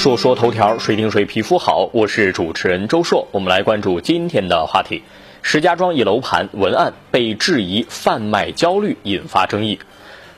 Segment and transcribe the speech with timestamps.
[0.00, 1.90] 说说头条，谁顶谁皮肤好？
[1.92, 5.02] 我是主持人周硕，我们来关注今天的话题：
[5.42, 9.78] 石家庄一楼盘文案被质疑贩卖焦虑，引发争议。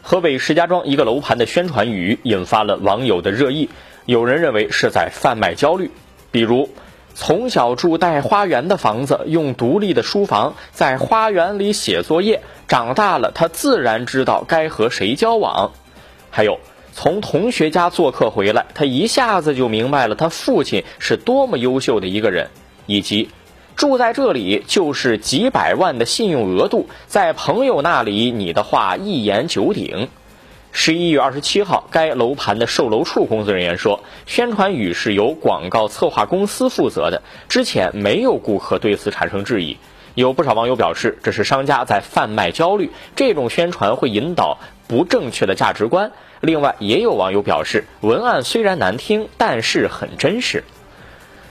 [0.00, 3.68] 河北石家庄一个楼盘的宣传语引发了网友的热议，
[4.06, 5.90] 有人认为是在贩卖焦虑，
[6.30, 6.70] 比如
[7.14, 15.72] 从小住带花园的房子，用独立的书房在花园里写作业，长大了他自然知道该和谁交往。
[16.30, 16.58] 还有。
[17.02, 22.50] 从同学家做客回来，他一下子就明白了他父亲是多么优秀的一个人，
[22.84, 23.30] 以及
[23.74, 30.10] 住在这里就是几百万的信用额度，在朋友那里你的话一言九鼎。
[30.72, 39.78] 十一月二十七号，该楼盘的售楼处工作人员说，宣传语是由广告策划公司负责的，之前没有顾客对此产生质疑。
[40.14, 46.12] 有不少网友表示，这是商家在贩卖焦虑，这种宣传会引导不正确的价值观。
[46.40, 50.64] 另外，也有网友表示，文案虽然难听，但是很真实。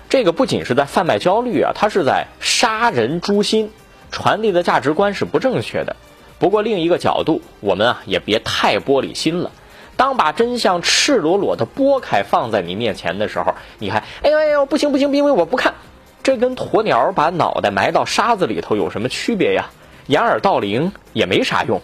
[0.09, 3.71] 这个不仅是在贩卖焦虑啊，它是在杀人诛心，
[4.11, 5.95] 传递的价值观是不正确的。
[6.39, 9.51] 不过另一个角度，我们啊也别太玻璃心了。
[9.95, 15.75] 当把真相赤裸裸的剥开放在你面前的时候，你还哎呦哎呦不行不行，因为我不看。
[16.21, 19.69] 这跟鸵鸟把脑袋埋到沙子里头有什么区别呀？
[20.07, 21.81] 掩耳盗铃也没啥用。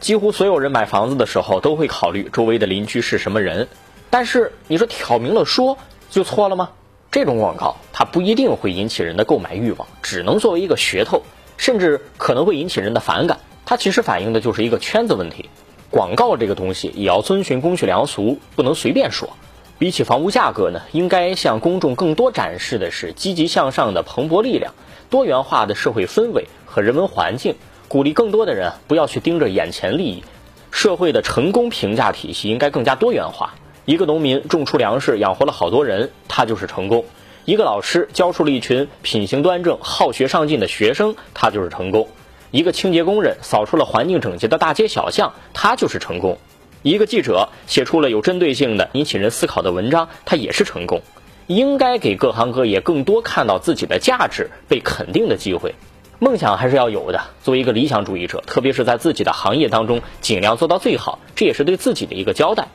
[0.00, 3.68] 几乎所有人买房子的时候都会考虑周围的邻居是什么人，
[4.10, 5.78] 但是你说挑明了说
[6.10, 6.70] 就错了吗？
[7.10, 11.22] 这种广告它不一定会引起人的购买欲望，只能作为一个噱头，
[11.56, 13.38] 甚至可能会引起人的反感。
[13.64, 15.48] 它其实反映的就是一个圈子问题。
[15.90, 19.30] 广告这个东西也要遵循公序良俗，不能随便说。
[19.78, 24.72] 比起房屋价格呢，应该向公众更多展示的是积极向上的蓬勃力量、
[25.10, 27.56] 多元化的社会氛围和人文环境。
[27.86, 30.24] 鼓励更多的人不要去盯着眼前利益，
[30.70, 33.54] 社会的成功评价体系应该更加多元化。
[33.84, 37.04] 一个农民种出粮食，养活了好多人，他就是成功；
[37.44, 42.08] 一个老师教出了一群品行端正、好学上进的学生，他就是成功；
[42.50, 46.38] 一个清洁工人扫出了环境整洁的大街小巷，他就是成功；
[46.86, 51.02] 一个记者写出了有针对性的、引起人思考的文章，他也是成功。
[51.48, 55.74] 应该给各行各业更多看到自己的价值被肯定的机会。
[56.20, 57.22] 梦想还是要有的。
[57.42, 62.68] 作为一个理想主义者，特别是在自己的行业当中，尽量做到最好，这也是对自己的一个交代。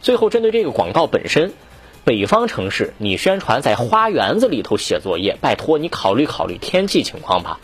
[0.00, 1.52] 最后，针对这个广告本身，
[2.04, 7.58] 北方城市你宣传在花园子里头写作业，拜托你考虑考虑天气情况吧。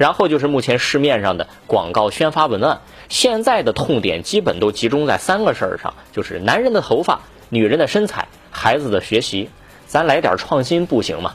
[0.00, 2.80] 然后就是目前市面上的广告宣发文案，
[3.10, 9.50] 现在的痛点基本都集中在三个事儿上，就是男人的头发、女人的身材、孩子的学习。
[9.84, 11.34] 咱来点创新不行吗？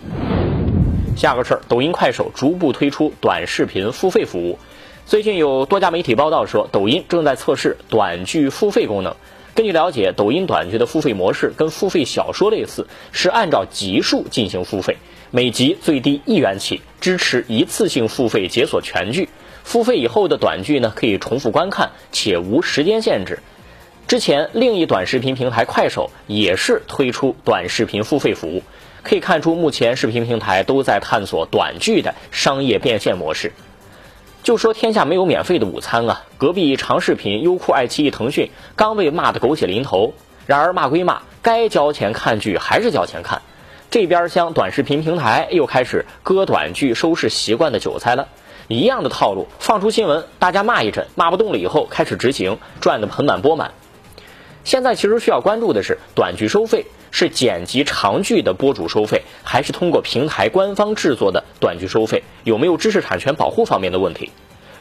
[1.15, 4.57] 下个事儿，抖音、快手逐步推出短视频付费服务。
[5.05, 9.15] 最近有多家媒体报道说，抖音正在测试短剧付费功能。
[9.53, 14.97] 根据了解，抖音短剧的付费模式跟付费小说类似，是按照集数进行付费，
[15.31, 19.29] 每集最低一元起，支持一次性付费解锁全剧。
[19.63, 23.39] 付费以后的短剧呢，可以重复观看，且无时间限制。
[24.07, 28.61] 之前，另一短视频平台快手也是推出短视频付费服务。
[29.01, 33.51] 可以看出，目前视频平台都在探索短剧的商业变现模式。
[34.43, 36.23] 就说天下没有免费的午餐啊！
[36.37, 40.13] 隔壁长视频、优酷、爱奇艺、腾讯刚被骂得狗血淋头，
[40.45, 43.41] 然而骂归骂，该交钱看剧还是交钱看。
[43.89, 48.27] 这边像短视频平台又开始割短剧收视习惯的韭菜了，
[48.67, 53.71] 一样的套路，放出新闻，大家骂一阵，骂不动了以后开始执行，赚得盆满钵满。
[54.63, 56.85] 现在其实需要关注的是短剧收费。
[57.11, 62.23] 是剪辑长剧的播主收费，还是通过平台官方制作的短剧收费？
[62.43, 64.31] 有没有知识产权保护方面的问题？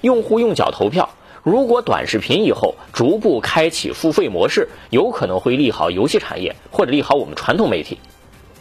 [0.00, 1.10] 用户用脚投票。
[1.44, 8.00] 如果短视频以后逐步开启付费模式，有可能会利好游戏产业，或者利好我们传统媒体。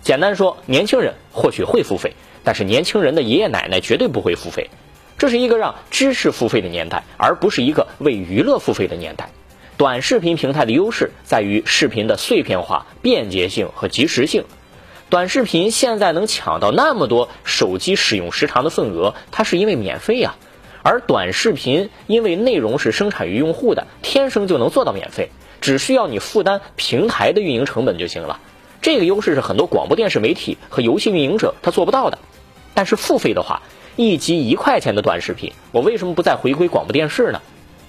[0.03, 4.69] 简单说，年轻人或许会付费，但是年轻人的爷爷奶奶绝对不会付费。
[5.17, 9.29] 这是一个让知识付费的年代，而不是一个为娱乐付费的年代。
[9.77, 14.43] 短视频平台的优势在于视频的碎片化、便捷性和及时性。
[15.09, 20.35] 短视频现在能抢到那么多手机使用时长的份额，它是因为免费呀。
[20.81, 25.29] 而短视频因为内容是生产于用户的，天生就能做到免费，
[25.61, 28.41] 只需要你负担平台的运营成本就行了。
[28.83, 32.19] 这个优势是很多广播电视媒体和游戏运营者他做不到的。
[32.73, 33.61] 但是付费的话，
[33.95, 37.41] 一集一块钱的短视频，我为什么不再回归广播电视呢？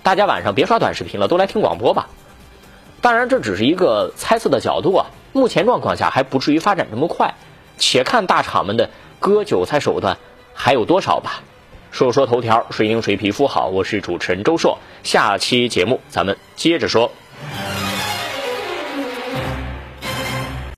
[0.05, 2.09] 大家晚上别刷短视频了，都来听广播吧。
[3.01, 5.07] 当然，这只是一个猜测的角度啊。
[5.33, 7.35] 目前状况下还不至于发展这么快，
[7.77, 8.89] 且看大厂们的
[9.19, 10.17] 割韭菜手段
[10.55, 11.43] 还有多少吧。
[11.91, 13.67] 说说头条，谁赢谁皮肤好？
[13.67, 17.11] 我是主持人周硕，下期节目咱们接着说。